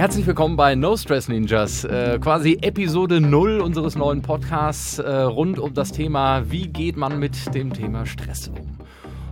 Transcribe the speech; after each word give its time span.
Herzlich 0.00 0.26
willkommen 0.26 0.56
bei 0.56 0.76
No 0.76 0.96
Stress 0.96 1.28
Ninjas, 1.28 1.84
äh, 1.84 2.18
quasi 2.18 2.56
Episode 2.62 3.20
0 3.20 3.60
unseres 3.60 3.96
neuen 3.96 4.22
Podcasts 4.22 4.98
äh, 4.98 5.06
rund 5.06 5.58
um 5.58 5.74
das 5.74 5.92
Thema, 5.92 6.50
wie 6.50 6.68
geht 6.68 6.96
man 6.96 7.18
mit 7.18 7.54
dem 7.54 7.70
Thema 7.70 8.06
Stress 8.06 8.48
um. 8.48 8.78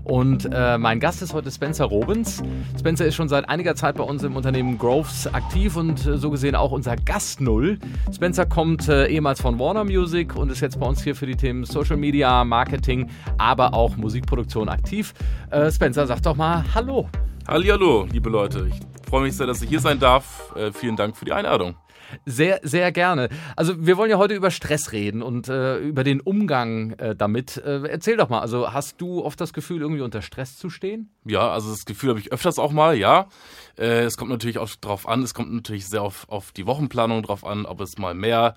Und 0.05 0.47
äh, 0.53 0.77
mein 0.77 1.01
Gast 1.01 1.23
ist 1.23 1.33
heute 1.33 1.51
Spencer 1.51 1.87
Robins. 1.87 2.43
Spencer 2.79 3.07
ist 3.07 3.15
schon 3.15 3.31
seit 3.31 3.49
einiger 3.49 3.77
Zeit 3.77 3.97
bei 3.97 4.05
uns 4.05 4.23
im 4.25 4.37
Unternehmen 4.37 4.77
Groves 4.77 5.27
aktiv 5.33 5.75
und 5.75 6.05
äh, 6.05 6.19
so 6.19 6.29
gesehen 6.29 6.55
auch 6.55 6.73
unser 6.73 6.97
Gast 6.97 7.41
Null. 7.41 7.79
Spencer 8.15 8.45
kommt 8.45 8.91
äh, 8.91 9.07
ehemals 9.07 9.41
von 9.41 9.59
Warner 9.59 9.85
Music 9.85 10.37
und 10.37 10.53
ist 10.53 10.61
jetzt 10.61 10.79
bei 10.79 10.87
uns 10.87 11.03
hier 11.03 11.17
für 11.17 11.25
die 11.25 11.37
Themen 11.37 11.65
Social 11.65 11.97
Media, 11.97 12.45
Marketing, 12.45 13.09
aber 13.39 13.73
auch 13.73 13.97
Musikproduktion 13.97 14.69
aktiv. 14.69 15.15
Äh, 15.49 15.71
Spencer, 15.71 16.07
sag 16.07 16.21
doch 16.21 16.37
mal 16.37 16.63
Hallo. 16.75 17.09
Hallihallo, 17.47 18.07
liebe 18.13 18.29
Leute. 18.29 18.69
Ich 18.69 18.98
freue 19.09 19.23
mich 19.23 19.37
sehr, 19.37 19.47
dass 19.47 19.63
ich 19.63 19.69
hier 19.69 19.81
sein 19.81 19.99
darf. 19.99 20.55
Äh, 20.55 20.73
vielen 20.73 20.97
Dank 20.97 21.17
für 21.17 21.25
die 21.25 21.33
Einladung. 21.33 21.77
Sehr, 22.25 22.61
sehr 22.63 22.91
gerne. 22.93 23.29
Also 23.57 23.87
wir 23.87 23.97
wollen 23.97 24.11
ja 24.11 24.19
heute 24.19 24.35
über 24.35 24.51
Stress 24.51 24.93
reden 24.93 25.23
und 25.23 25.49
äh, 25.49 25.79
über 25.79 26.05
den 26.05 26.21
Umgang 26.21 26.93
äh, 26.93 27.15
damit. 27.15 27.59
Äh, 27.59 27.87
erzähl 27.89 28.17
doch 28.17 28.29
mal, 28.29 28.41
also 28.41 28.73
hast 28.73 29.01
du 29.01 29.25
oft 29.25 29.41
das 29.41 29.53
Gefühl, 29.53 29.81
irgendwie 29.81 30.01
unter 30.01 30.23
Stress 30.23 30.57
zu 30.57 30.71
stehen? 30.71 31.11
Ja, 31.25 31.51
also 31.51 31.71
das 31.71 31.85
Gefühl 31.85 32.11
habe 32.11 32.21
ich 32.21 32.33
öfters 32.33 32.59
auch 32.59 32.73
mal, 32.73 32.97
ja. 32.97 33.29
Äh, 33.77 34.05
es 34.05 34.17
kommt 34.17 34.31
natürlich 34.31 34.59
auch 34.59 34.71
drauf 34.81 35.09
an, 35.09 35.23
es 35.23 35.35
kommt 35.35 35.53
natürlich 35.53 35.87
sehr 35.87 36.03
auf, 36.03 36.29
auf 36.29 36.53
die 36.53 36.67
Wochenplanung 36.67 37.23
drauf 37.23 37.45
an, 37.45 37.67
ob 37.67 37.81
es 37.81 37.99
mal 37.99 38.15
mehr, 38.15 38.57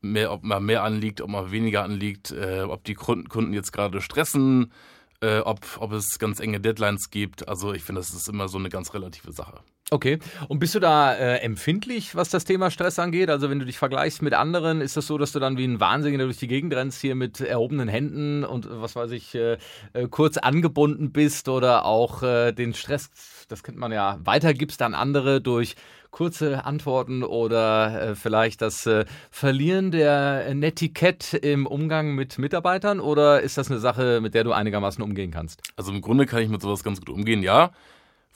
mehr, 0.00 0.32
ob 0.32 0.44
mal 0.44 0.60
mehr 0.60 0.84
anliegt, 0.84 1.20
ob 1.20 1.30
mal 1.30 1.50
weniger 1.50 1.82
anliegt, 1.82 2.30
äh, 2.30 2.62
ob 2.62 2.84
die 2.84 2.94
Kunden, 2.94 3.28
Kunden 3.28 3.52
jetzt 3.52 3.72
gerade 3.72 4.00
stressen, 4.00 4.72
äh, 5.20 5.38
ob, 5.38 5.60
ob 5.78 5.92
es 5.92 6.18
ganz 6.18 6.40
enge 6.40 6.60
Deadlines 6.60 7.10
gibt. 7.10 7.48
Also 7.48 7.72
ich 7.72 7.82
finde, 7.82 8.00
das 8.00 8.12
ist 8.12 8.28
immer 8.28 8.48
so 8.48 8.58
eine 8.58 8.68
ganz 8.68 8.94
relative 8.94 9.32
Sache. 9.32 9.60
Okay. 9.92 10.20
Und 10.48 10.58
bist 10.58 10.74
du 10.74 10.80
da 10.80 11.12
äh, 11.12 11.36
empfindlich, 11.40 12.16
was 12.16 12.30
das 12.30 12.46
Thema 12.46 12.70
Stress 12.70 12.98
angeht? 12.98 13.28
Also 13.28 13.50
wenn 13.50 13.58
du 13.58 13.66
dich 13.66 13.76
vergleichst 13.76 14.22
mit 14.22 14.32
anderen, 14.32 14.80
ist 14.80 14.96
das 14.96 15.06
so, 15.06 15.18
dass 15.18 15.32
du 15.32 15.38
dann 15.38 15.58
wie 15.58 15.66
ein 15.66 15.80
Wahnsinniger 15.80 16.24
durch 16.24 16.38
die 16.38 16.48
Gegend 16.48 16.72
rennst 16.72 17.02
hier 17.02 17.14
mit 17.14 17.42
erhobenen 17.42 17.88
Händen 17.88 18.42
und 18.42 18.66
was 18.70 18.96
weiß 18.96 19.10
ich, 19.10 19.34
äh, 19.34 19.58
äh, 19.92 20.08
kurz 20.08 20.38
angebunden 20.38 21.12
bist 21.12 21.46
oder 21.50 21.84
auch 21.84 22.22
äh, 22.22 22.52
den 22.52 22.72
Stress, 22.72 23.10
das 23.48 23.62
kennt 23.62 23.76
man 23.76 23.92
ja, 23.92 24.18
weitergibst 24.24 24.80
an 24.80 24.94
andere 24.94 25.42
durch 25.42 25.74
kurze 26.10 26.64
Antworten 26.64 27.22
oder 27.22 28.12
äh, 28.12 28.14
vielleicht 28.14 28.62
das 28.62 28.86
äh, 28.86 29.04
Verlieren 29.30 29.90
der 29.90 30.54
Netiquette 30.54 31.36
im 31.36 31.66
Umgang 31.66 32.14
mit 32.14 32.38
Mitarbeitern 32.38 32.98
oder 32.98 33.42
ist 33.42 33.58
das 33.58 33.70
eine 33.70 33.78
Sache, 33.78 34.22
mit 34.22 34.32
der 34.32 34.44
du 34.44 34.52
einigermaßen 34.52 35.04
umgehen 35.04 35.30
kannst? 35.30 35.60
Also 35.76 35.92
im 35.92 36.00
Grunde 36.00 36.24
kann 36.24 36.42
ich 36.42 36.48
mit 36.48 36.62
sowas 36.62 36.82
ganz 36.82 36.98
gut 36.98 37.10
umgehen, 37.10 37.42
ja 37.42 37.72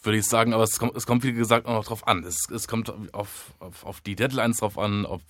würde 0.02 0.18
ich 0.18 0.26
sagen, 0.26 0.52
aber 0.52 0.64
es 0.64 0.78
kommt, 0.78 0.96
es 0.96 1.06
kommt 1.06 1.24
wie 1.24 1.32
gesagt 1.32 1.66
auch 1.66 1.74
noch 1.74 1.84
drauf 1.84 2.06
an. 2.06 2.24
Es, 2.24 2.48
es 2.50 2.68
kommt 2.68 2.92
auf, 3.12 3.52
auf, 3.58 3.84
auf 3.84 4.00
die 4.00 4.16
Deadlines 4.16 4.58
drauf 4.58 4.78
an, 4.78 5.04
ob, 5.04 5.22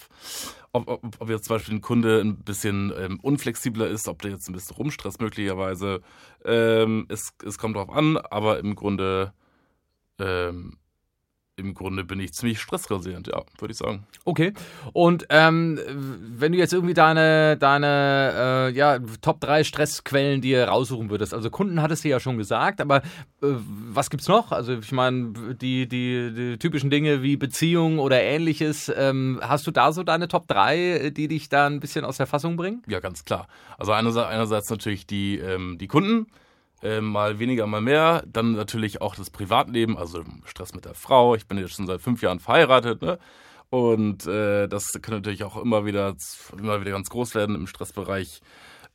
ob, 0.72 0.88
ob, 0.88 1.20
ob 1.20 1.30
jetzt 1.30 1.46
zum 1.46 1.56
Beispiel 1.56 1.74
ein 1.74 1.80
Kunde 1.80 2.20
ein 2.20 2.36
bisschen 2.36 2.92
ähm, 2.98 3.18
unflexibler 3.20 3.88
ist, 3.88 4.08
ob 4.08 4.22
der 4.22 4.32
jetzt 4.32 4.48
ein 4.48 4.52
bisschen 4.52 4.76
rumstresst 4.76 5.20
möglicherweise. 5.20 6.02
Ähm, 6.44 7.06
es, 7.08 7.32
es 7.44 7.58
kommt 7.58 7.76
drauf 7.76 7.90
an, 7.90 8.16
aber 8.18 8.58
im 8.58 8.74
Grunde 8.74 9.32
ähm, 10.18 10.78
im 11.56 11.72
Grunde 11.72 12.04
bin 12.04 12.20
ich 12.20 12.34
ziemlich 12.34 12.60
stressresistent, 12.60 13.28
ja, 13.28 13.42
würde 13.58 13.72
ich 13.72 13.78
sagen. 13.78 14.06
Okay. 14.24 14.52
Und 14.92 15.26
ähm, 15.30 15.80
wenn 16.36 16.52
du 16.52 16.58
jetzt 16.58 16.74
irgendwie 16.74 16.92
deine, 16.92 17.56
deine 17.56 18.32
äh, 18.36 18.76
ja, 18.76 18.98
Top 19.22 19.40
3 19.40 19.64
Stressquellen 19.64 20.42
dir 20.42 20.68
raussuchen 20.68 21.08
würdest, 21.08 21.32
also 21.32 21.48
Kunden 21.48 21.80
hattest 21.80 22.04
du 22.04 22.08
ja 22.08 22.20
schon 22.20 22.36
gesagt, 22.36 22.80
aber 22.82 22.98
äh, 22.98 23.02
was 23.40 24.10
gibt's 24.10 24.28
noch? 24.28 24.52
Also 24.52 24.74
ich 24.74 24.92
meine, 24.92 25.32
die, 25.54 25.88
die, 25.88 26.32
die, 26.34 26.58
typischen 26.58 26.90
Dinge 26.90 27.22
wie 27.22 27.38
Beziehung 27.38 27.98
oder 28.00 28.20
ähnliches, 28.20 28.92
ähm, 28.94 29.40
hast 29.42 29.66
du 29.66 29.70
da 29.70 29.92
so 29.92 30.02
deine 30.02 30.28
Top 30.28 30.46
3, 30.48 31.10
die 31.16 31.28
dich 31.28 31.48
da 31.48 31.66
ein 31.66 31.80
bisschen 31.80 32.04
aus 32.04 32.18
der 32.18 32.26
Fassung 32.26 32.56
bringen? 32.56 32.82
Ja, 32.86 33.00
ganz 33.00 33.24
klar. 33.24 33.48
Also 33.78 33.92
einerseits, 33.92 34.28
einerseits 34.28 34.68
natürlich 34.68 35.06
die, 35.06 35.38
ähm, 35.38 35.78
die 35.78 35.88
Kunden 35.88 36.26
äh, 36.82 37.00
mal 37.00 37.38
weniger, 37.38 37.66
mal 37.66 37.80
mehr. 37.80 38.22
Dann 38.26 38.52
natürlich 38.52 39.00
auch 39.00 39.14
das 39.14 39.30
Privatleben, 39.30 39.96
also 39.96 40.24
Stress 40.44 40.74
mit 40.74 40.84
der 40.84 40.94
Frau. 40.94 41.34
Ich 41.34 41.46
bin 41.46 41.58
jetzt 41.58 41.74
schon 41.74 41.86
seit 41.86 42.00
fünf 42.00 42.22
Jahren 42.22 42.40
verheiratet, 42.40 43.02
ne? 43.02 43.18
Und 43.68 44.26
äh, 44.26 44.68
das 44.68 44.92
kann 45.02 45.14
natürlich 45.14 45.42
auch 45.42 45.56
immer 45.56 45.84
wieder, 45.84 46.14
immer 46.56 46.80
wieder 46.80 46.92
ganz 46.92 47.08
groß 47.08 47.34
werden 47.34 47.56
im 47.56 47.66
Stressbereich. 47.66 48.40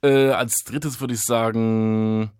Äh, 0.02 0.30
als 0.30 0.64
drittes 0.66 1.02
würde 1.02 1.14
ich 1.14 1.22
sagen, 1.22 2.32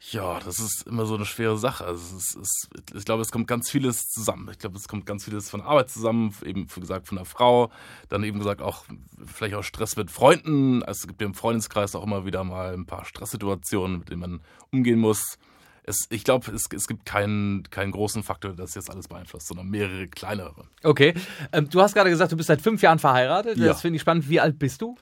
ja, 0.00 0.38
das 0.38 0.60
ist 0.60 0.86
immer 0.86 1.06
so 1.06 1.16
eine 1.16 1.24
schwere 1.24 1.58
Sache. 1.58 1.84
Also 1.84 2.16
es 2.16 2.34
ist, 2.34 2.68
ich 2.94 3.04
glaube, 3.04 3.22
es 3.22 3.32
kommt 3.32 3.48
ganz 3.48 3.68
vieles 3.68 4.08
zusammen. 4.08 4.48
Ich 4.50 4.58
glaube, 4.58 4.76
es 4.76 4.86
kommt 4.86 5.06
ganz 5.06 5.24
vieles 5.24 5.50
von 5.50 5.60
Arbeit 5.60 5.90
zusammen, 5.90 6.32
eben 6.44 6.68
wie 6.72 6.80
gesagt 6.80 7.08
von 7.08 7.16
der 7.16 7.24
Frau, 7.24 7.70
dann 8.08 8.22
eben 8.22 8.38
gesagt 8.38 8.62
auch 8.62 8.84
vielleicht 9.26 9.54
auch 9.54 9.64
Stress 9.64 9.96
mit 9.96 10.10
Freunden. 10.10 10.84
Also 10.84 11.00
es 11.00 11.06
gibt 11.08 11.20
ja 11.20 11.26
im 11.26 11.34
Freundeskreis 11.34 11.96
auch 11.96 12.04
immer 12.04 12.24
wieder 12.24 12.44
mal 12.44 12.74
ein 12.74 12.86
paar 12.86 13.04
Stresssituationen, 13.04 13.98
mit 13.98 14.10
denen 14.10 14.20
man 14.20 14.40
umgehen 14.70 15.00
muss. 15.00 15.36
Es, 15.82 16.06
ich 16.10 16.22
glaube, 16.22 16.52
es, 16.52 16.66
es 16.72 16.86
gibt 16.86 17.04
keinen, 17.04 17.64
keinen 17.70 17.90
großen 17.90 18.22
Faktor, 18.22 18.52
der 18.52 18.66
das 18.66 18.74
jetzt 18.76 18.90
alles 18.90 19.08
beeinflusst, 19.08 19.48
sondern 19.48 19.68
mehrere 19.68 20.06
kleinere. 20.06 20.66
Okay. 20.84 21.14
Ähm, 21.50 21.68
du 21.70 21.80
hast 21.80 21.94
gerade 21.94 22.10
gesagt, 22.10 22.30
du 22.30 22.36
bist 22.36 22.46
seit 22.46 22.60
fünf 22.60 22.82
Jahren 22.82 23.00
verheiratet. 23.00 23.58
Das 23.58 23.66
ja. 23.66 23.74
finde 23.74 23.96
ich 23.96 24.02
spannend. 24.02 24.28
Wie 24.28 24.38
alt 24.38 24.60
bist 24.60 24.80
du? 24.80 24.96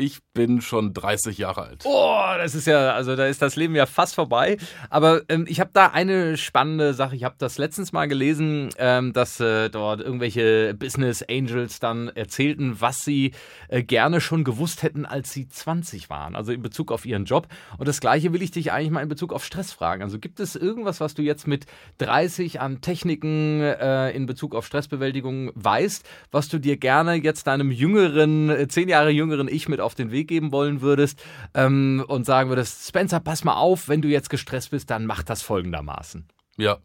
Ich 0.00 0.20
bin 0.32 0.62
schon 0.62 0.94
30 0.94 1.36
Jahre 1.36 1.60
alt. 1.60 1.82
Oh, 1.84 2.22
das 2.38 2.54
ist 2.54 2.66
ja, 2.66 2.92
also 2.92 3.16
da 3.16 3.26
ist 3.26 3.42
das 3.42 3.56
Leben 3.56 3.74
ja 3.74 3.84
fast 3.84 4.14
vorbei. 4.14 4.56
Aber 4.88 5.20
ähm, 5.28 5.44
ich 5.46 5.60
habe 5.60 5.68
da 5.74 5.88
eine 5.88 6.38
spannende 6.38 6.94
Sache. 6.94 7.16
Ich 7.16 7.24
habe 7.24 7.34
das 7.36 7.58
letztens 7.58 7.92
mal 7.92 8.08
gelesen, 8.08 8.70
ähm, 8.78 9.12
dass 9.12 9.40
äh, 9.40 9.68
dort 9.68 10.00
irgendwelche 10.00 10.72
Business 10.72 11.22
Angels 11.22 11.80
dann 11.80 12.08
erzählten, 12.08 12.80
was 12.80 13.04
sie 13.04 13.32
äh, 13.68 13.82
gerne 13.82 14.22
schon 14.22 14.42
gewusst 14.42 14.82
hätten, 14.82 15.04
als 15.04 15.32
sie 15.32 15.48
20 15.48 16.08
waren. 16.08 16.34
Also 16.34 16.52
in 16.52 16.62
Bezug 16.62 16.92
auf 16.92 17.04
ihren 17.04 17.26
Job. 17.26 17.48
Und 17.76 17.86
das 17.86 18.00
Gleiche 18.00 18.32
will 18.32 18.40
ich 18.40 18.52
dich 18.52 18.72
eigentlich 18.72 18.90
mal 18.90 19.02
in 19.02 19.08
Bezug 19.10 19.34
auf 19.34 19.44
Stress 19.44 19.70
fragen. 19.70 20.02
Also 20.02 20.18
gibt 20.18 20.40
es 20.40 20.56
irgendwas, 20.56 21.00
was 21.00 21.12
du 21.12 21.20
jetzt 21.20 21.46
mit 21.46 21.66
30 21.98 22.58
an 22.58 22.80
Techniken 22.80 23.60
äh, 23.60 24.12
in 24.12 24.24
Bezug 24.24 24.54
auf 24.54 24.64
Stressbewältigung 24.64 25.50
weißt, 25.56 26.08
was 26.30 26.48
du 26.48 26.58
dir 26.58 26.78
gerne 26.78 27.16
jetzt 27.16 27.46
deinem 27.46 27.70
jüngeren, 27.70 28.48
äh, 28.48 28.66
zehn 28.66 28.88
Jahre 28.88 29.10
jüngeren 29.10 29.46
Ich 29.46 29.68
mit 29.68 29.80
auf 29.80 29.89
auf 29.90 29.96
den 29.96 30.12
Weg 30.12 30.28
geben 30.28 30.52
wollen 30.52 30.82
würdest 30.82 31.20
ähm, 31.52 32.04
und 32.06 32.24
sagen 32.24 32.48
würdest, 32.48 32.86
Spencer, 32.86 33.18
pass 33.18 33.42
mal 33.42 33.54
auf, 33.54 33.88
wenn 33.88 34.02
du 34.02 34.08
jetzt 34.08 34.30
gestresst 34.30 34.70
bist, 34.70 34.88
dann 34.88 35.04
mach 35.04 35.24
das 35.24 35.42
folgendermaßen. 35.42 36.26
Ja. 36.56 36.78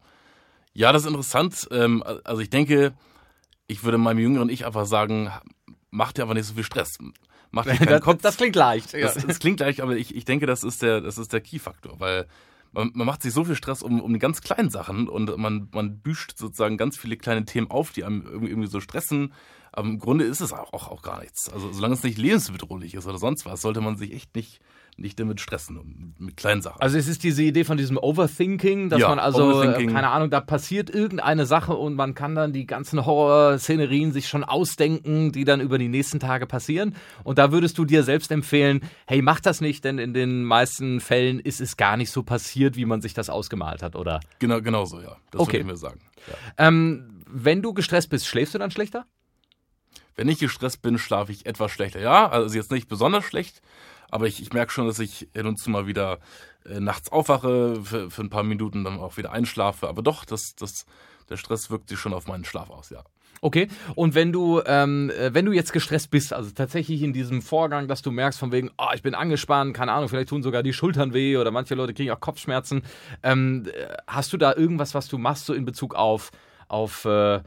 Ja, 0.73 0.91
das 0.91 1.03
ist 1.03 1.07
interessant. 1.07 1.67
Ähm, 1.69 2.03
also 2.23 2.41
ich 2.41 2.49
denke, 2.49 2.93
ich 3.67 3.83
würde 3.83 3.99
meinem 3.99 4.19
jüngeren 4.19 4.49
Ich 4.49 4.65
einfach 4.65 4.87
sagen, 4.87 5.29
mach 5.91 6.13
dir 6.13 6.23
aber 6.23 6.33
nicht 6.33 6.47
so 6.47 6.55
viel 6.55 6.63
Stress. 6.63 6.97
Mach 7.51 7.65
dir 7.65 7.75
keinen 7.77 7.89
das, 7.89 8.01
Kopf. 8.01 8.21
Das 8.23 8.37
klingt 8.37 8.55
leicht. 8.55 8.93
Ja. 8.93 9.01
Das, 9.01 9.25
das, 9.25 9.39
klingt 9.39 9.59
leicht, 9.59 9.81
aber 9.81 9.95
ich, 9.95 10.15
ich 10.15 10.25
denke, 10.25 10.47
das 10.47 10.63
ist 10.63 10.81
der, 10.81 10.99
das 10.99 11.19
ist 11.19 11.31
der 11.31 11.41
Key-Faktor, 11.41 11.99
weil 11.99 12.25
man, 12.71 12.91
man, 12.95 13.05
macht 13.05 13.21
sich 13.21 13.33
so 13.33 13.45
viel 13.45 13.55
Stress 13.55 13.83
um, 13.83 14.01
um 14.01 14.11
die 14.11 14.19
ganz 14.19 14.41
kleinen 14.41 14.69
Sachen 14.69 15.07
und 15.07 15.37
man, 15.37 15.69
man 15.71 15.99
büscht 15.99 16.37
sozusagen 16.37 16.77
ganz 16.77 16.97
viele 16.97 17.15
kleine 17.15 17.45
Themen 17.45 17.69
auf, 17.69 17.91
die 17.91 18.03
einem 18.03 18.25
irgendwie, 18.25 18.49
irgendwie 18.49 18.67
so 18.67 18.81
stressen. 18.81 19.33
Aber 19.75 19.87
im 19.87 19.99
Grunde 19.99 20.25
ist 20.25 20.41
es 20.41 20.53
auch, 20.53 20.73
auch, 20.73 20.89
auch 20.89 21.01
gar 21.01 21.19
nichts. 21.19 21.49
Also 21.51 21.71
solange 21.71 21.93
es 21.95 22.03
nicht 22.03 22.17
lebensbedrohlich 22.17 22.93
ist 22.93 23.07
oder 23.07 23.17
sonst 23.17 23.45
was, 23.45 23.61
sollte 23.61 23.81
man 23.81 23.97
sich 23.97 24.13
echt 24.13 24.35
nicht 24.35 24.61
nicht 24.97 25.19
damit 25.19 25.41
stressen, 25.41 26.15
mit 26.17 26.37
kleinen 26.37 26.61
Sachen. 26.61 26.81
Also 26.81 26.97
es 26.97 27.07
ist 27.07 27.23
diese 27.23 27.43
Idee 27.43 27.65
von 27.65 27.77
diesem 27.77 27.97
Overthinking, 27.97 28.89
dass 28.89 29.01
ja, 29.01 29.09
man 29.09 29.19
also, 29.19 29.61
keine 29.61 30.09
Ahnung, 30.09 30.29
da 30.29 30.39
passiert 30.39 30.89
irgendeine 30.89 31.45
Sache 31.45 31.73
und 31.73 31.95
man 31.95 32.13
kann 32.13 32.35
dann 32.35 32.53
die 32.53 32.65
ganzen 32.65 33.05
Horrorszenerien 33.05 34.13
sich 34.13 34.29
schon 34.29 34.43
ausdenken, 34.43 35.31
die 35.31 35.43
dann 35.43 35.59
über 35.59 35.77
die 35.77 35.89
nächsten 35.89 36.19
Tage 36.19 36.47
passieren. 36.47 36.95
Und 37.23 37.37
da 37.37 37.51
würdest 37.51 37.77
du 37.77 37.83
dir 37.83 38.03
selbst 38.03 38.31
empfehlen, 38.31 38.81
hey, 39.05 39.21
mach 39.21 39.41
das 39.41 39.59
nicht, 39.59 39.83
denn 39.83 39.97
in 39.97 40.13
den 40.13 40.45
meisten 40.45 41.01
Fällen 41.01 41.39
ist 41.39 41.59
es 41.59 41.75
gar 41.75 41.97
nicht 41.97 42.11
so 42.11 42.23
passiert, 42.23 42.77
wie 42.77 42.85
man 42.85 43.01
sich 43.01 43.13
das 43.13 43.29
ausgemalt 43.29 43.83
hat, 43.83 43.95
oder? 43.95 44.21
Genau, 44.39 44.61
genau 44.61 44.85
so, 44.85 45.01
ja. 45.01 45.17
Das 45.31 45.41
okay. 45.41 45.53
würde 45.53 45.59
ich 45.59 45.65
mir 45.65 45.77
sagen. 45.77 45.99
Ja. 46.27 46.67
Ähm, 46.67 47.21
wenn 47.27 47.61
du 47.61 47.73
gestresst 47.73 48.09
bist, 48.09 48.27
schläfst 48.27 48.53
du 48.53 48.59
dann 48.59 48.71
schlechter? 48.71 49.05
Wenn 50.15 50.29
ich 50.29 50.39
gestresst 50.39 50.81
bin, 50.81 50.97
schlafe 50.97 51.31
ich 51.31 51.45
etwas 51.45 51.71
schlechter. 51.71 51.99
Ja, 51.99 52.29
also 52.29 52.55
jetzt 52.55 52.71
nicht 52.71 52.87
besonders 52.87 53.25
schlecht, 53.25 53.61
aber 54.09 54.27
ich, 54.27 54.41
ich 54.41 54.53
merke 54.53 54.71
schon, 54.71 54.87
dass 54.87 54.99
ich 54.99 55.27
hin 55.33 55.45
und 55.45 55.57
zu 55.57 55.69
mal 55.69 55.87
wieder 55.87 56.19
äh, 56.65 56.79
nachts 56.79 57.11
aufwache, 57.11 57.81
für, 57.83 58.09
für 58.09 58.21
ein 58.21 58.29
paar 58.29 58.43
Minuten 58.43 58.83
dann 58.83 58.99
auch 58.99 59.17
wieder 59.17 59.31
einschlafe. 59.31 59.87
Aber 59.87 60.01
doch, 60.01 60.25
das, 60.25 60.55
das, 60.55 60.85
der 61.29 61.37
Stress 61.37 61.69
wirkt 61.69 61.89
sich 61.89 61.99
schon 61.99 62.13
auf 62.13 62.27
meinen 62.27 62.45
Schlaf 62.45 62.69
aus, 62.69 62.89
ja. 62.89 63.03
Okay, 63.41 63.67
und 63.95 64.15
wenn 64.15 64.31
du, 64.31 64.61
ähm, 64.65 65.11
äh, 65.11 65.33
wenn 65.33 65.45
du 65.45 65.51
jetzt 65.51 65.73
gestresst 65.73 66.09
bist, 66.09 66.33
also 66.33 66.51
tatsächlich 66.51 67.03
in 67.03 67.13
diesem 67.13 67.41
Vorgang, 67.41 67.87
dass 67.87 68.01
du 68.01 68.11
merkst 68.11 68.39
von 68.39 68.51
wegen, 68.51 68.71
oh, 68.77 68.87
ich 68.95 69.03
bin 69.03 69.13
angespannt, 69.13 69.75
keine 69.75 69.91
Ahnung, 69.91 70.09
vielleicht 70.09 70.29
tun 70.29 70.41
sogar 70.41 70.63
die 70.63 70.73
Schultern 70.73 71.13
weh 71.13 71.37
oder 71.37 71.51
manche 71.51 71.75
Leute 71.75 71.93
kriegen 71.93 72.11
auch 72.11 72.19
Kopfschmerzen, 72.19 72.83
ähm, 73.21 73.65
äh, 73.67 73.97
hast 74.07 74.33
du 74.33 74.37
da 74.37 74.55
irgendwas, 74.55 74.95
was 74.95 75.09
du 75.09 75.17
machst, 75.17 75.45
so 75.45 75.53
in 75.53 75.65
Bezug 75.65 75.93
auf, 75.93 76.31
auf 76.69 77.05
äh, 77.05 77.41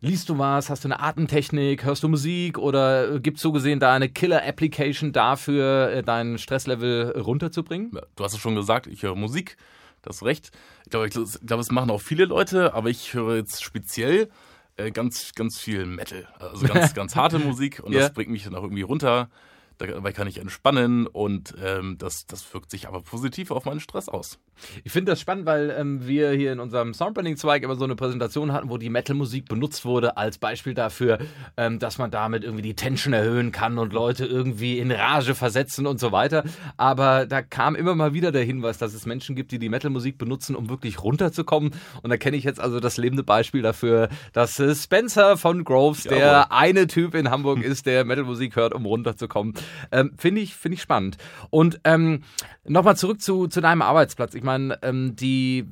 Liest 0.00 0.28
du 0.28 0.38
was? 0.38 0.68
Hast 0.68 0.84
du 0.84 0.88
eine 0.88 1.00
Atemtechnik? 1.00 1.84
Hörst 1.84 2.02
du 2.02 2.08
Musik? 2.08 2.58
Oder 2.58 3.18
gibt 3.18 3.38
es 3.38 3.42
so 3.42 3.50
gesehen 3.50 3.80
da 3.80 3.94
eine 3.94 4.08
Killer-Application 4.08 5.12
dafür, 5.12 5.90
äh, 5.90 6.02
dein 6.02 6.38
Stresslevel 6.38 7.18
runterzubringen? 7.18 7.92
Ja, 7.94 8.02
du 8.14 8.24
hast 8.24 8.34
es 8.34 8.38
schon 8.38 8.54
gesagt, 8.54 8.86
ich 8.86 9.02
höre 9.02 9.14
Musik. 9.14 9.56
Das 10.02 10.16
ist 10.16 10.22
recht. 10.22 10.50
Ich 10.84 10.90
glaube, 10.90 11.08
ich 11.08 11.14
glaube, 11.14 11.60
es 11.60 11.70
machen 11.70 11.90
auch 11.90 12.00
viele 12.00 12.26
Leute, 12.26 12.74
aber 12.74 12.90
ich 12.90 13.14
höre 13.14 13.36
jetzt 13.36 13.64
speziell 13.64 14.28
äh, 14.76 14.90
ganz, 14.90 15.32
ganz 15.34 15.58
viel 15.58 15.86
Metal. 15.86 16.28
Also 16.38 16.66
ganz, 16.66 16.94
ganz 16.94 17.16
harte 17.16 17.38
Musik 17.38 17.80
und 17.82 17.92
ja. 17.92 18.00
das 18.00 18.12
bringt 18.12 18.30
mich 18.30 18.44
dann 18.44 18.54
auch 18.54 18.62
irgendwie 18.62 18.82
runter. 18.82 19.30
Dabei 19.78 20.12
kann 20.12 20.26
ich 20.26 20.38
entspannen 20.38 21.06
und 21.06 21.54
ähm, 21.62 21.96
das, 21.98 22.26
das 22.26 22.52
wirkt 22.54 22.70
sich 22.70 22.88
aber 22.88 23.02
positiv 23.02 23.50
auf 23.50 23.64
meinen 23.64 23.80
Stress 23.80 24.08
aus. 24.08 24.38
Ich 24.84 24.92
finde 24.92 25.12
das 25.12 25.20
spannend, 25.20 25.44
weil 25.44 25.74
ähm, 25.78 26.06
wir 26.06 26.30
hier 26.30 26.52
in 26.52 26.60
unserem 26.60 26.94
Soundbranding-Zweig 26.94 27.62
immer 27.62 27.76
so 27.76 27.84
eine 27.84 27.94
Präsentation 27.94 28.52
hatten, 28.52 28.70
wo 28.70 28.78
die 28.78 28.88
Metal-Musik 28.88 29.48
benutzt 29.48 29.84
wurde 29.84 30.16
als 30.16 30.38
Beispiel 30.38 30.72
dafür, 30.72 31.18
ähm, 31.58 31.78
dass 31.78 31.98
man 31.98 32.10
damit 32.10 32.42
irgendwie 32.42 32.62
die 32.62 32.74
Tension 32.74 33.12
erhöhen 33.12 33.52
kann 33.52 33.78
und 33.78 33.92
Leute 33.92 34.24
irgendwie 34.24 34.78
in 34.78 34.90
Rage 34.90 35.34
versetzen 35.34 35.86
und 35.86 36.00
so 36.00 36.10
weiter. 36.10 36.44
Aber 36.78 37.26
da 37.26 37.42
kam 37.42 37.74
immer 37.74 37.94
mal 37.94 38.14
wieder 38.14 38.32
der 38.32 38.44
Hinweis, 38.44 38.78
dass 38.78 38.94
es 38.94 39.04
Menschen 39.04 39.36
gibt, 39.36 39.52
die 39.52 39.58
die 39.58 39.68
Metal-Musik 39.68 40.16
benutzen, 40.16 40.56
um 40.56 40.70
wirklich 40.70 41.02
runterzukommen. 41.02 41.72
Und 42.02 42.10
da 42.10 42.16
kenne 42.16 42.38
ich 42.38 42.44
jetzt 42.44 42.60
also 42.60 42.80
das 42.80 42.96
lebende 42.96 43.24
Beispiel 43.24 43.60
dafür, 43.60 44.08
dass 44.32 44.54
Spencer 44.56 45.36
von 45.36 45.64
Groves 45.64 46.04
Jawohl. 46.04 46.18
der 46.18 46.52
eine 46.52 46.86
Typ 46.86 47.14
in 47.14 47.30
Hamburg 47.30 47.62
ist, 47.62 47.84
der 47.84 48.06
Metal-Musik 48.06 48.56
hört, 48.56 48.72
um 48.74 48.86
runterzukommen. 48.86 49.54
Ähm, 49.92 50.12
Finde 50.16 50.40
ich, 50.40 50.54
find 50.54 50.74
ich 50.74 50.82
spannend. 50.82 51.16
Und 51.50 51.80
ähm, 51.84 52.22
nochmal 52.64 52.96
zurück 52.96 53.20
zu, 53.20 53.46
zu 53.48 53.60
deinem 53.60 53.82
Arbeitsplatz. 53.82 54.34
Ich 54.34 54.42
meine, 54.42 54.78
ähm, 54.82 55.16
die, 55.16 55.66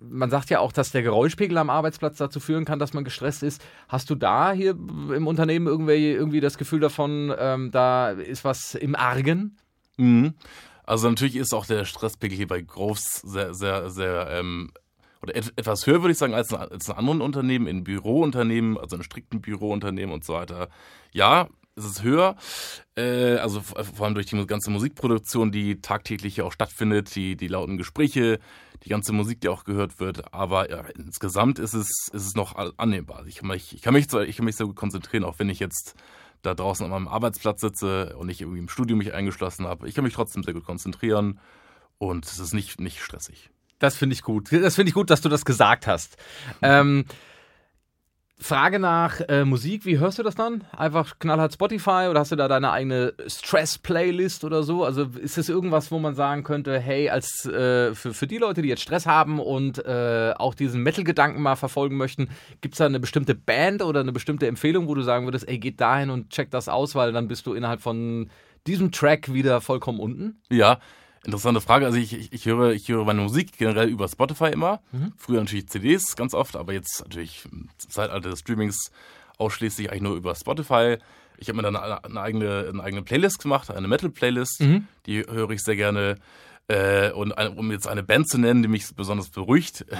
man 0.00 0.30
sagt 0.30 0.50
ja 0.50 0.60
auch, 0.60 0.72
dass 0.72 0.90
der 0.90 1.02
Geräuschpegel 1.02 1.58
am 1.58 1.70
Arbeitsplatz 1.70 2.16
dazu 2.18 2.40
führen 2.40 2.64
kann, 2.64 2.78
dass 2.78 2.92
man 2.92 3.04
gestresst 3.04 3.42
ist. 3.42 3.64
Hast 3.88 4.10
du 4.10 4.14
da 4.14 4.52
hier 4.52 4.70
im 4.70 5.26
Unternehmen 5.26 5.66
irgendwie, 5.66 6.12
irgendwie 6.12 6.40
das 6.40 6.58
Gefühl 6.58 6.80
davon, 6.80 7.34
ähm, 7.38 7.70
da 7.70 8.10
ist 8.10 8.44
was 8.44 8.74
im 8.74 8.94
Argen? 8.94 9.56
Mhm. 9.96 10.34
Also 10.84 11.08
natürlich 11.08 11.36
ist 11.36 11.54
auch 11.54 11.66
der 11.66 11.84
Stresspegel 11.84 12.36
hier 12.36 12.46
bei 12.46 12.60
Groves 12.60 13.22
sehr, 13.24 13.54
sehr, 13.54 13.88
sehr 13.90 14.28
ähm, 14.30 14.70
oder 15.22 15.34
et 15.36 15.52
etwas 15.56 15.86
höher, 15.86 16.02
würde 16.02 16.12
ich 16.12 16.18
sagen, 16.18 16.34
als 16.34 16.50
in, 16.50 16.58
als 16.58 16.88
in 16.88 16.94
anderen 16.94 17.22
Unternehmen, 17.22 17.66
in 17.66 17.82
Bürounternehmen, 17.82 18.76
also 18.78 18.96
in 18.96 19.02
strikten 19.02 19.40
Bürounternehmen 19.40 20.14
und 20.14 20.24
so 20.24 20.34
weiter. 20.34 20.68
Ja, 21.12 21.48
ist 21.76 21.84
es 21.84 22.02
höher. 22.02 22.36
Äh, 22.96 23.36
also 23.36 23.60
vor 23.60 24.06
allem 24.06 24.14
durch 24.14 24.26
die 24.26 24.46
ganze 24.46 24.70
Musikproduktion, 24.70 25.52
die 25.52 25.80
tagtäglich 25.80 26.36
ja 26.36 26.44
auch 26.44 26.52
stattfindet, 26.52 27.14
die, 27.14 27.36
die 27.36 27.48
lauten 27.48 27.76
Gespräche, 27.76 28.38
die 28.84 28.88
ganze 28.88 29.12
Musik, 29.12 29.40
die 29.40 29.48
auch 29.48 29.64
gehört 29.64 30.00
wird. 30.00 30.32
Aber 30.32 30.70
ja, 30.70 30.84
insgesamt 30.96 31.58
ist 31.58 31.74
es, 31.74 31.88
ist 32.12 32.26
es 32.26 32.34
noch 32.34 32.54
annehmbar. 32.76 33.26
Ich 33.26 33.36
kann, 33.36 33.48
mich, 33.48 33.74
ich, 33.74 33.82
kann 33.82 33.94
mich, 33.94 34.12
ich 34.12 34.36
kann 34.36 34.44
mich 34.44 34.56
sehr 34.56 34.66
gut 34.66 34.76
konzentrieren, 34.76 35.24
auch 35.24 35.38
wenn 35.38 35.48
ich 35.48 35.58
jetzt 35.58 35.94
da 36.42 36.54
draußen 36.54 36.84
an 36.84 36.90
meinem 36.90 37.08
Arbeitsplatz 37.08 37.60
sitze 37.60 38.16
und 38.16 38.26
nicht 38.26 38.40
irgendwie 38.40 38.58
im 38.58 38.68
Studio 38.68 38.96
mich 38.96 39.14
eingeschlossen 39.14 39.66
habe. 39.66 39.88
Ich 39.88 39.94
kann 39.94 40.04
mich 40.04 40.14
trotzdem 40.14 40.42
sehr 40.42 40.54
gut 40.54 40.64
konzentrieren 40.64 41.40
und 41.98 42.26
es 42.26 42.38
ist 42.38 42.52
nicht, 42.52 42.80
nicht 42.80 43.00
stressig. 43.00 43.50
Das 43.78 43.96
finde 43.96 44.14
ich 44.14 44.22
gut. 44.22 44.52
Das 44.52 44.76
finde 44.76 44.90
ich 44.90 44.94
gut, 44.94 45.10
dass 45.10 45.20
du 45.20 45.28
das 45.28 45.44
gesagt 45.44 45.86
hast. 45.86 46.16
Ähm, 46.62 47.06
Frage 48.44 48.78
nach 48.78 49.22
äh, 49.26 49.46
Musik, 49.46 49.86
wie 49.86 49.98
hörst 49.98 50.18
du 50.18 50.22
das 50.22 50.34
dann? 50.34 50.64
Einfach 50.76 51.18
knallhart 51.18 51.54
Spotify 51.54 52.08
oder 52.10 52.20
hast 52.20 52.30
du 52.30 52.36
da 52.36 52.46
deine 52.46 52.72
eigene 52.72 53.14
Stress-Playlist 53.26 54.44
oder 54.44 54.62
so? 54.62 54.84
Also 54.84 55.04
ist 55.18 55.38
das 55.38 55.48
irgendwas, 55.48 55.90
wo 55.90 55.98
man 55.98 56.14
sagen 56.14 56.42
könnte, 56.42 56.78
hey, 56.78 57.08
als 57.08 57.46
äh, 57.46 57.94
für, 57.94 58.12
für 58.12 58.26
die 58.26 58.36
Leute, 58.36 58.60
die 58.60 58.68
jetzt 58.68 58.82
Stress 58.82 59.06
haben 59.06 59.40
und 59.40 59.82
äh, 59.86 60.34
auch 60.36 60.54
diesen 60.54 60.82
Metal-Gedanken 60.82 61.40
mal 61.40 61.56
verfolgen 61.56 61.96
möchten, 61.96 62.28
gibt 62.60 62.74
es 62.74 62.80
da 62.80 62.84
eine 62.84 63.00
bestimmte 63.00 63.34
Band 63.34 63.80
oder 63.80 64.00
eine 64.00 64.12
bestimmte 64.12 64.46
Empfehlung, 64.46 64.88
wo 64.88 64.94
du 64.94 65.00
sagen 65.00 65.26
würdest, 65.26 65.48
ey, 65.48 65.58
geht 65.58 65.80
dahin 65.80 66.10
und 66.10 66.28
check 66.28 66.50
das 66.50 66.68
aus, 66.68 66.94
weil 66.94 67.12
dann 67.12 67.28
bist 67.28 67.46
du 67.46 67.54
innerhalb 67.54 67.80
von 67.80 68.28
diesem 68.66 68.92
Track 68.92 69.32
wieder 69.32 69.62
vollkommen 69.62 70.00
unten? 70.00 70.42
Ja, 70.50 70.80
Interessante 71.24 71.60
Frage. 71.60 71.86
Also 71.86 71.98
ich, 71.98 72.12
ich, 72.12 72.32
ich, 72.32 72.46
höre, 72.46 72.72
ich 72.72 72.88
höre 72.88 73.04
meine 73.04 73.22
Musik 73.22 73.56
generell 73.56 73.88
über 73.88 74.08
Spotify 74.08 74.48
immer. 74.48 74.80
Mhm. 74.92 75.12
Früher 75.16 75.40
natürlich 75.40 75.68
CDs 75.68 76.16
ganz 76.16 76.34
oft, 76.34 76.56
aber 76.56 76.72
jetzt 76.72 77.00
natürlich 77.00 77.48
Zeitalter 77.78 78.30
des 78.30 78.40
Streamings 78.40 78.90
ausschließlich 79.38 79.90
eigentlich 79.90 80.02
nur 80.02 80.16
über 80.16 80.34
Spotify. 80.34 80.98
Ich 81.38 81.48
habe 81.48 81.56
mir 81.56 81.62
dann 81.62 81.76
eine, 81.76 82.04
eine, 82.04 82.20
eigene, 82.20 82.68
eine 82.68 82.82
eigene 82.82 83.02
Playlist 83.02 83.40
gemacht, 83.40 83.70
eine 83.70 83.88
Metal-Playlist. 83.88 84.60
Mhm. 84.60 84.86
Die 85.06 85.20
höre 85.20 85.50
ich 85.50 85.62
sehr 85.62 85.76
gerne. 85.76 86.16
Äh, 86.68 87.10
und 87.12 87.36
eine, 87.36 87.50
um 87.52 87.70
jetzt 87.70 87.88
eine 87.88 88.02
Band 88.02 88.28
zu 88.28 88.38
nennen, 88.38 88.62
die 88.62 88.68
mich 88.68 88.94
besonders 88.94 89.28
beruhigt, 89.28 89.84
äh, 89.90 89.96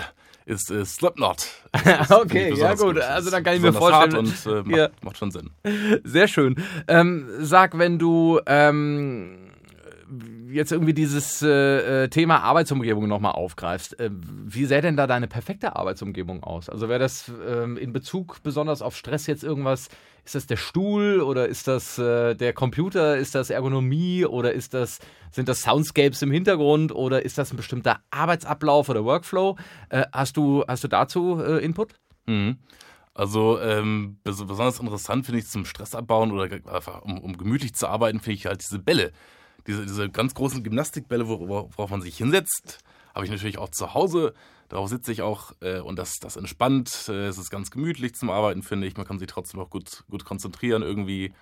ist 0.47 0.71
äh, 0.71 0.85
Slipknot. 0.85 1.49
Ist, 1.73 2.11
okay, 2.11 2.55
ja 2.55 2.75
gut. 2.75 2.99
Also 3.01 3.31
dann 3.31 3.43
kann 3.43 3.57
ich 3.57 3.63
mir 3.63 3.73
vorstellen. 3.73 4.17
und 4.17 4.47
äh, 4.47 4.63
macht, 4.63 4.77
ja. 4.77 4.89
macht, 5.03 5.19
schon 5.19 5.31
Sinn. 5.31 5.51
Sehr 6.05 6.29
schön. 6.29 6.57
Ähm, 6.87 7.29
sag, 7.41 7.79
wenn 7.79 7.99
du 7.99 8.41
ähm, 8.47 9.54
jetzt 10.51 10.73
irgendwie 10.73 10.95
dieses 10.95 11.43
äh, 11.43 12.05
äh, 12.05 12.09
Thema 12.09 12.43
Arbeitsumgebung 12.43 13.09
nochmal 13.09 13.33
aufgreifst, 13.33 13.99
äh, 13.99 14.11
wie 14.13 14.65
sähe 14.65 14.83
denn 14.83 14.97
da 14.97 15.07
deine 15.07 15.29
perfekte 15.29 15.77
Arbeitsumgebung 15.77 16.43
aus? 16.43 16.69
Also 16.69 16.89
wäre 16.89 16.99
das 16.99 17.31
ähm, 17.49 17.77
in 17.77 17.93
Bezug 17.93 18.43
besonders 18.43 18.83
auf 18.83 18.97
Stress 18.97 19.27
jetzt 19.27 19.45
irgendwas, 19.45 19.89
ist 20.25 20.35
das 20.35 20.47
der 20.47 20.57
Stuhl 20.57 21.21
oder 21.21 21.49
ist 21.49 21.69
das 21.69 21.99
äh, 21.99 22.35
der 22.35 22.53
Computer, 22.53 23.17
ist 23.17 23.35
das 23.35 23.51
Ergonomie 23.51 24.25
oder 24.25 24.53
ist 24.53 24.75
das, 24.75 25.01
sind 25.31 25.49
das 25.49 25.61
Soundscapes 25.63 26.23
im 26.23 26.31
Hintergrund 26.31 26.93
oder 26.93 27.25
ist 27.25 27.39
das 27.39 27.53
ein 27.53 27.57
bestimmter 27.57 28.01
Arbeitsablauf 28.11 28.89
oder 28.89 29.05
Workflow? 29.05 29.57
Äh, 29.91 30.05
hast, 30.13 30.37
du, 30.37 30.65
hast 30.67 30.85
du 30.85 30.89
dazu 30.89 31.41
äh, 31.41 31.65
Input? 31.65 31.95
Mhm. 32.27 32.59
Also 33.13 33.61
ähm, 33.61 34.19
besonders 34.25 34.81
interessant 34.81 35.25
finde 35.27 35.39
ich 35.39 35.47
zum 35.47 35.65
Stressabbauen 35.65 36.33
oder 36.33 36.53
einfach 36.73 37.03
um, 37.03 37.19
um 37.21 37.39
gemütlich 37.39 37.75
zu 37.75 37.87
arbeiten, 37.87 38.19
finde 38.19 38.35
ich 38.35 38.47
halt 38.47 38.61
diese 38.61 38.81
Bälle 38.81 39.13
diese, 39.67 39.83
diese 39.83 40.11
ganz 40.11 40.35
großen 40.35 40.63
Gymnastikbälle, 40.63 41.29
worauf 41.29 41.91
man 41.91 42.03
sich 42.03 42.17
hinsetzt, 42.17 42.81
habe 43.15 43.25
ich 43.25 43.31
natürlich 43.31 43.59
auch 43.59 43.71
zu 43.71 43.95
Hause. 43.95 44.35
Darauf 44.69 44.89
sitze 44.89 45.13
ich 45.13 45.23
auch 45.23 45.53
äh, 45.61 45.81
und 45.81 45.99
das, 45.99 46.15
das 46.21 46.37
entspannt. 46.37 47.09
Äh, 47.09 47.27
es 47.27 47.39
ist 47.39 47.51
ganz 47.51 47.71
gemütlich 47.71 48.15
zum 48.15 48.31
Arbeiten, 48.31 48.63
finde 48.63 48.87
ich. 48.87 48.97
Man 48.97 49.07
kann 49.07 49.19
sich 49.19 49.29
trotzdem 49.29 49.61
auch 49.61 49.71
gut, 49.71 50.05
gut 50.11 50.25
konzentrieren 50.25 50.83
irgendwie. 50.83 51.33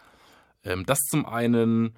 Ähm, 0.64 0.84
das 0.86 0.98
zum 1.08 1.24
einen. 1.24 1.94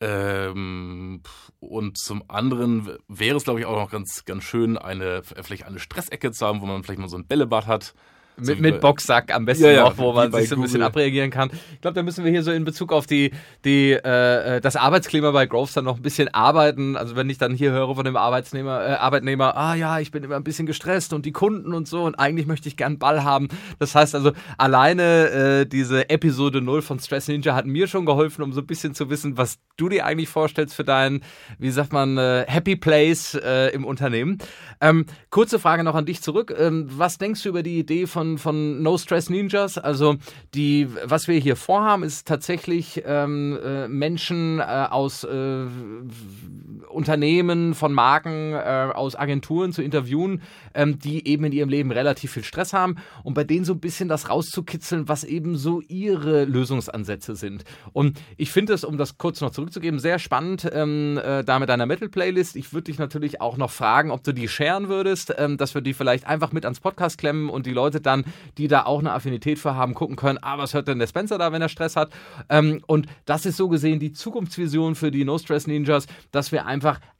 Ähm, 0.00 1.22
und 1.60 1.98
zum 1.98 2.24
anderen 2.28 2.98
wäre 3.06 3.36
es, 3.36 3.44
glaube 3.44 3.60
ich, 3.60 3.66
auch 3.66 3.76
noch 3.76 3.90
ganz, 3.90 4.24
ganz 4.24 4.42
schön, 4.42 4.76
eine, 4.76 5.22
vielleicht 5.22 5.64
eine 5.64 5.78
Stressecke 5.78 6.32
zu 6.32 6.44
haben, 6.44 6.60
wo 6.60 6.66
man 6.66 6.82
vielleicht 6.82 7.00
mal 7.00 7.08
so 7.08 7.16
ein 7.16 7.26
Bällebad 7.26 7.66
hat 7.66 7.94
mit, 8.36 8.60
mit 8.60 8.80
Boxsack 8.80 9.34
am 9.34 9.44
besten 9.44 9.64
ja, 9.64 9.70
ja, 9.70 9.84
auch, 9.84 9.98
wo 9.98 10.12
man 10.12 10.32
sich 10.32 10.48
so 10.48 10.56
ein 10.56 10.62
bisschen 10.62 10.82
abreagieren 10.82 11.30
kann. 11.30 11.50
Ich 11.72 11.80
glaube, 11.80 11.94
da 11.94 12.02
müssen 12.02 12.24
wir 12.24 12.30
hier 12.30 12.42
so 12.42 12.50
in 12.50 12.64
Bezug 12.64 12.92
auf 12.92 13.06
die, 13.06 13.30
die, 13.64 13.92
äh, 13.92 14.60
das 14.60 14.76
Arbeitsklima 14.76 15.30
bei 15.30 15.46
Groves 15.46 15.72
dann 15.74 15.84
noch 15.84 15.96
ein 15.96 16.02
bisschen 16.02 16.32
arbeiten. 16.32 16.96
Also 16.96 17.16
wenn 17.16 17.30
ich 17.30 17.38
dann 17.38 17.54
hier 17.54 17.70
höre 17.70 17.94
von 17.94 18.04
dem 18.04 18.16
Arbeitsnehmer, 18.16 18.84
äh, 18.84 18.92
Arbeitnehmer, 18.94 19.56
ah 19.56 19.74
ja, 19.74 20.00
ich 20.00 20.10
bin 20.10 20.24
immer 20.24 20.36
ein 20.36 20.44
bisschen 20.44 20.66
gestresst 20.66 21.12
und 21.12 21.26
die 21.26 21.32
Kunden 21.32 21.74
und 21.74 21.86
so 21.86 22.04
und 22.04 22.16
eigentlich 22.16 22.46
möchte 22.46 22.68
ich 22.68 22.76
gern 22.76 22.98
Ball 22.98 23.24
haben. 23.24 23.48
Das 23.78 23.94
heißt 23.94 24.14
also, 24.14 24.32
alleine 24.58 25.28
äh, 25.62 25.66
diese 25.66 26.10
Episode 26.10 26.60
0 26.60 26.82
von 26.82 26.98
Stress 26.98 27.28
Ninja 27.28 27.54
hat 27.54 27.66
mir 27.66 27.86
schon 27.86 28.06
geholfen, 28.06 28.42
um 28.42 28.52
so 28.52 28.60
ein 28.60 28.66
bisschen 28.66 28.94
zu 28.94 29.10
wissen, 29.10 29.36
was 29.36 29.58
du 29.76 29.88
dir 29.88 30.06
eigentlich 30.06 30.28
vorstellst 30.28 30.74
für 30.74 30.84
deinen, 30.84 31.22
wie 31.58 31.70
sagt 31.70 31.92
man, 31.92 32.18
äh, 32.18 32.44
Happy 32.48 32.76
Place 32.76 33.34
äh, 33.34 33.68
im 33.68 33.84
Unternehmen. 33.84 34.38
Ähm, 34.80 35.06
kurze 35.30 35.58
Frage 35.58 35.84
noch 35.84 35.94
an 35.94 36.06
dich 36.06 36.22
zurück. 36.22 36.54
Ähm, 36.56 36.86
was 36.88 37.18
denkst 37.18 37.42
du 37.42 37.48
über 37.48 37.62
die 37.62 37.78
Idee 37.78 38.06
von 38.06 38.23
von, 38.24 38.38
von 38.38 38.82
No 38.82 38.96
Stress 38.98 39.30
Ninjas. 39.30 39.78
Also 39.78 40.16
die, 40.54 40.88
was 41.04 41.28
wir 41.28 41.38
hier 41.38 41.56
vorhaben, 41.56 42.02
ist 42.02 42.26
tatsächlich 42.26 43.02
ähm, 43.04 43.58
äh, 43.62 43.88
Menschen 43.88 44.60
äh, 44.60 44.62
aus 44.62 45.24
äh, 45.24 45.66
Unternehmen, 46.88 47.74
von 47.74 47.92
Marken, 47.92 48.52
äh, 48.52 48.90
aus 48.94 49.16
Agenturen 49.16 49.72
zu 49.72 49.82
interviewen, 49.82 50.42
ähm, 50.74 50.98
die 50.98 51.26
eben 51.26 51.44
in 51.44 51.52
ihrem 51.52 51.68
Leben 51.68 51.90
relativ 51.90 52.32
viel 52.32 52.44
Stress 52.44 52.72
haben 52.72 52.96
und 53.22 53.34
bei 53.34 53.44
denen 53.44 53.64
so 53.64 53.72
ein 53.74 53.80
bisschen 53.80 54.08
das 54.08 54.28
rauszukitzeln, 54.30 55.08
was 55.08 55.24
eben 55.24 55.56
so 55.56 55.80
ihre 55.80 56.44
Lösungsansätze 56.44 57.36
sind. 57.36 57.64
Und 57.92 58.20
ich 58.36 58.50
finde 58.50 58.74
es, 58.74 58.84
um 58.84 58.96
das 58.96 59.18
kurz 59.18 59.40
noch 59.40 59.50
zurückzugeben, 59.50 59.98
sehr 59.98 60.18
spannend, 60.18 60.68
ähm, 60.72 61.18
äh, 61.22 61.44
da 61.44 61.58
mit 61.58 61.68
deiner 61.68 61.86
Metal-Playlist. 61.86 62.56
Ich 62.56 62.72
würde 62.72 62.84
dich 62.84 62.98
natürlich 62.98 63.40
auch 63.40 63.56
noch 63.56 63.70
fragen, 63.70 64.10
ob 64.10 64.22
du 64.22 64.32
die 64.32 64.48
sharen 64.48 64.88
würdest, 64.88 65.34
ähm, 65.38 65.56
dass 65.56 65.74
wir 65.74 65.82
die 65.82 65.94
vielleicht 65.94 66.26
einfach 66.26 66.52
mit 66.52 66.64
ans 66.64 66.80
Podcast 66.80 67.18
klemmen 67.18 67.48
und 67.48 67.66
die 67.66 67.72
Leute 67.72 68.00
dann 68.00 68.24
die 68.58 68.68
da 68.68 68.84
auch 68.84 69.00
eine 69.00 69.12
Affinität 69.12 69.58
für 69.58 69.74
haben, 69.74 69.94
gucken 69.94 70.16
können, 70.16 70.38
ah, 70.42 70.58
was 70.58 70.74
hört 70.74 70.88
denn 70.88 70.98
der 70.98 71.06
Spencer 71.06 71.38
da, 71.38 71.52
wenn 71.52 71.62
er 71.62 71.68
Stress 71.68 71.96
hat? 71.96 72.10
Ähm, 72.48 72.82
und 72.86 73.06
das 73.24 73.46
ist 73.46 73.56
so 73.56 73.68
gesehen 73.68 73.98
die 73.98 74.12
Zukunftsvision 74.12 74.94
für 74.94 75.10
die 75.10 75.24
No 75.24 75.38
Stress 75.38 75.66
Ninjas, 75.66 76.06
dass 76.30 76.52
wir 76.52 76.66
einfach 76.66 76.73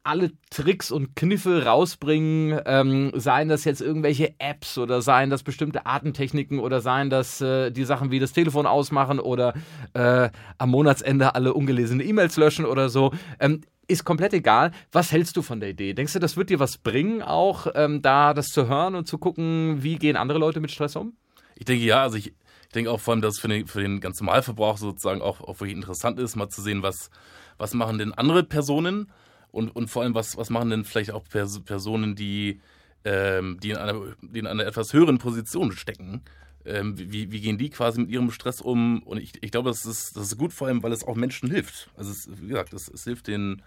alle 0.04 0.32
Tricks 0.50 0.90
und 0.90 1.16
Kniffe 1.16 1.64
rausbringen, 1.64 2.60
ähm, 2.66 3.10
seien 3.14 3.48
das 3.48 3.64
jetzt 3.64 3.80
irgendwelche 3.80 4.34
Apps 4.38 4.76
oder 4.76 5.00
seien 5.00 5.30
das 5.30 5.42
bestimmte 5.42 5.86
Atemtechniken 5.86 6.58
oder 6.58 6.80
seien 6.80 7.08
das 7.08 7.40
äh, 7.40 7.70
die 7.70 7.84
Sachen 7.84 8.10
wie 8.10 8.18
das 8.18 8.32
Telefon 8.32 8.66
ausmachen 8.66 9.18
oder 9.18 9.54
äh, 9.94 10.28
am 10.58 10.70
Monatsende 10.70 11.34
alle 11.34 11.54
ungelesene 11.54 12.04
E-Mails 12.04 12.36
löschen 12.36 12.66
oder 12.66 12.90
so. 12.90 13.12
Ähm, 13.40 13.62
ist 13.86 14.04
komplett 14.04 14.32
egal. 14.32 14.72
Was 14.92 15.12
hältst 15.12 15.36
du 15.36 15.42
von 15.42 15.60
der 15.60 15.70
Idee? 15.70 15.94
Denkst 15.94 16.12
du, 16.14 16.18
das 16.18 16.36
wird 16.36 16.50
dir 16.50 16.58
was 16.58 16.78
bringen, 16.78 17.22
auch 17.22 17.66
ähm, 17.74 18.02
da 18.02 18.34
das 18.34 18.48
zu 18.48 18.68
hören 18.68 18.94
und 18.94 19.06
zu 19.06 19.18
gucken, 19.18 19.82
wie 19.82 19.96
gehen 19.96 20.16
andere 20.16 20.38
Leute 20.38 20.60
mit 20.60 20.70
Stress 20.70 20.96
um? 20.96 21.16
Ich 21.54 21.64
denke 21.64 21.84
ja, 21.84 22.02
also 22.02 22.16
ich, 22.16 22.28
ich 22.28 22.72
denke 22.74 22.90
auch 22.90 23.00
vor 23.00 23.12
allem, 23.12 23.22
dass 23.22 23.34
es 23.34 23.40
für 23.40 23.48
den, 23.48 23.66
für 23.66 23.80
den 23.80 24.00
ganz 24.00 24.20
Normalverbrauch 24.20 24.78
sozusagen 24.78 25.22
auch, 25.22 25.40
auch 25.40 25.60
wirklich 25.60 25.76
interessant 25.76 26.18
ist, 26.18 26.36
mal 26.36 26.48
zu 26.48 26.62
sehen, 26.62 26.82
was, 26.82 27.10
was 27.58 27.74
machen 27.74 27.98
denn 27.98 28.12
andere 28.12 28.42
Personen 28.42 29.10
und, 29.54 29.70
und 29.70 29.88
vor 29.88 30.02
allem, 30.02 30.14
was, 30.14 30.36
was 30.36 30.50
machen 30.50 30.70
denn 30.70 30.84
vielleicht 30.84 31.12
auch 31.12 31.24
Pers 31.24 31.60
Personen, 31.60 32.14
die, 32.14 32.60
ähm, 33.04 33.58
die, 33.62 33.70
in 33.70 33.76
einer, 33.76 34.00
die 34.22 34.38
in 34.38 34.46
einer 34.46 34.66
etwas 34.66 34.92
höheren 34.92 35.18
Position 35.18 35.72
stecken 35.72 36.22
ähm, 36.66 36.94
wie, 36.98 37.30
wie 37.30 37.40
gehen 37.40 37.58
die 37.58 37.70
quasi 37.70 38.00
mit 38.00 38.10
ihrem 38.10 38.30
Stress 38.30 38.60
um? 38.60 39.02
Und 39.02 39.18
ich, 39.18 39.32
ich 39.42 39.50
glaube, 39.50 39.70
das 39.70 39.84
ist, 39.84 40.16
das 40.16 40.28
ist 40.28 40.38
gut, 40.38 40.52
vor 40.52 40.68
allem, 40.68 40.82
weil 40.82 40.92
es 40.92 41.04
auch 41.04 41.16
Menschen 41.16 41.50
hilft. 41.50 41.90
Also, 41.96 42.10
es, 42.10 42.28
wie 42.40 42.48
gesagt, 42.48 42.72
es, 42.72 42.88
es 42.88 43.04
hilft 43.04 43.26
den, 43.26 43.62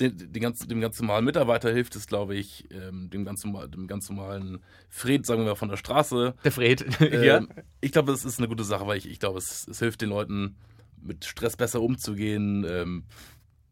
den, 0.00 0.32
den 0.32 0.42
ganzen, 0.42 0.68
dem 0.68 0.80
ganz 0.80 0.98
normalen 1.00 1.24
Mitarbeiter 1.24 1.70
hilft 1.70 1.96
es, 1.96 2.06
glaube 2.06 2.34
ich, 2.34 2.66
ähm, 2.70 3.10
dem, 3.10 3.24
ganz 3.24 3.42
dem 3.42 3.86
ganz 3.86 4.08
normalen 4.08 4.60
Fred, 4.88 5.26
sagen 5.26 5.44
wir 5.44 5.56
von 5.56 5.68
der 5.68 5.76
Straße. 5.76 6.34
Der 6.44 6.52
Fred, 6.52 6.84
Ähm, 7.00 7.22
ja. 7.22 7.46
Ich 7.80 7.92
glaube, 7.92 8.12
es 8.12 8.24
ist 8.24 8.38
eine 8.38 8.48
gute 8.48 8.64
Sache, 8.64 8.86
weil 8.86 8.98
ich, 8.98 9.08
ich 9.08 9.18
glaube, 9.18 9.38
es, 9.38 9.68
es 9.68 9.78
hilft 9.78 10.00
den 10.00 10.08
Leuten, 10.08 10.56
mit 11.02 11.26
Stress 11.26 11.56
besser 11.56 11.82
umzugehen. 11.82 12.64
Ähm, 12.66 13.04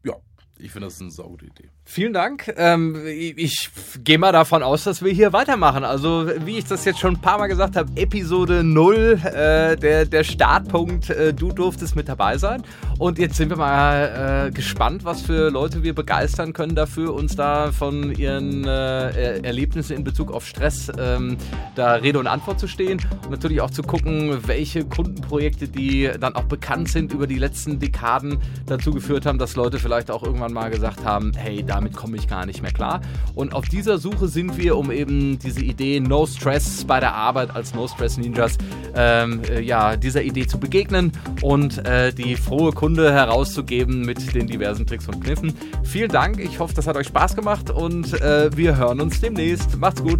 ja, 0.03 0.13
ich 0.59 0.71
finde, 0.71 0.87
das 0.87 0.95
ist 0.95 1.01
eine 1.01 1.11
saugute 1.11 1.45
Idee. 1.47 1.69
Vielen 1.85 2.13
Dank. 2.13 2.53
Ähm, 2.55 2.95
ich 3.05 3.69
gehe 4.03 4.17
mal 4.17 4.31
davon 4.31 4.63
aus, 4.63 4.83
dass 4.85 5.03
wir 5.03 5.11
hier 5.11 5.33
weitermachen. 5.33 5.83
Also, 5.83 6.27
wie 6.45 6.59
ich 6.59 6.65
das 6.65 6.85
jetzt 6.85 6.99
schon 6.99 7.15
ein 7.15 7.21
paar 7.21 7.37
Mal 7.39 7.47
gesagt 7.47 7.75
habe, 7.75 7.91
Episode 7.99 8.63
0, 8.63 9.19
äh, 9.25 9.75
der, 9.75 10.05
der 10.05 10.23
Startpunkt, 10.23 11.09
äh, 11.09 11.33
du 11.33 11.51
durftest 11.51 11.95
mit 11.95 12.07
dabei 12.07 12.37
sein. 12.37 12.63
Und 12.99 13.19
jetzt 13.19 13.35
sind 13.35 13.49
wir 13.49 13.57
mal 13.57 14.47
äh, 14.47 14.51
gespannt, 14.51 15.03
was 15.03 15.21
für 15.23 15.49
Leute 15.49 15.83
wir 15.83 15.93
begeistern 15.93 16.53
können 16.53 16.75
dafür, 16.75 17.13
uns 17.13 17.35
da 17.35 17.71
von 17.71 18.13
ihren 18.15 18.63
äh, 18.63 18.67
Er- 18.69 19.43
Erlebnissen 19.43 19.97
in 19.97 20.03
Bezug 20.05 20.31
auf 20.31 20.45
Stress 20.45 20.89
ähm, 20.97 21.35
da 21.75 21.95
Rede 21.95 22.19
und 22.19 22.27
Antwort 22.27 22.59
zu 22.59 22.67
stehen. 22.67 23.01
Und 23.25 23.31
natürlich 23.31 23.59
auch 23.59 23.71
zu 23.71 23.81
gucken, 23.83 24.47
welche 24.47 24.85
Kundenprojekte, 24.85 25.67
die 25.67 26.09
dann 26.19 26.35
auch 26.35 26.43
bekannt 26.45 26.89
sind 26.89 27.11
über 27.11 27.27
die 27.27 27.39
letzten 27.39 27.79
Dekaden, 27.79 28.37
dazu 28.67 28.91
geführt 28.91 29.25
haben, 29.25 29.39
dass 29.39 29.55
Leute 29.57 29.79
vielleicht 29.79 30.09
auch 30.11 30.23
irgendwann 30.43 30.53
mal 30.53 30.69
gesagt 30.69 31.05
haben, 31.05 31.31
hey, 31.35 31.63
damit 31.65 31.95
komme 31.95 32.17
ich 32.17 32.27
gar 32.27 32.45
nicht 32.45 32.61
mehr 32.61 32.71
klar. 32.71 33.01
Und 33.35 33.53
auf 33.53 33.65
dieser 33.65 33.97
Suche 33.97 34.27
sind 34.27 34.57
wir, 34.57 34.77
um 34.77 34.91
eben 34.91 35.39
diese 35.39 35.61
Idee 35.61 35.99
No 35.99 36.25
Stress 36.25 36.83
bei 36.85 36.99
der 36.99 37.13
Arbeit 37.13 37.55
als 37.55 37.73
No 37.73 37.87
Stress 37.87 38.17
Ninjas, 38.17 38.57
ähm, 38.95 39.41
äh, 39.49 39.61
ja, 39.61 39.95
dieser 39.95 40.23
Idee 40.23 40.45
zu 40.45 40.59
begegnen 40.59 41.11
und 41.41 41.85
äh, 41.85 42.13
die 42.13 42.35
frohe 42.35 42.71
Kunde 42.71 43.13
herauszugeben 43.13 44.01
mit 44.01 44.35
den 44.35 44.47
diversen 44.47 44.85
Tricks 44.85 45.07
und 45.07 45.23
Kniffen. 45.23 45.53
Vielen 45.83 46.09
Dank, 46.11 46.39
ich 46.39 46.59
hoffe, 46.59 46.73
das 46.73 46.87
hat 46.87 46.97
euch 46.97 47.07
Spaß 47.07 47.35
gemacht 47.35 47.69
und 47.69 48.13
äh, 48.21 48.55
wir 48.55 48.75
hören 48.77 48.99
uns 49.01 49.21
demnächst. 49.21 49.77
Macht's 49.77 50.01
gut. 50.01 50.19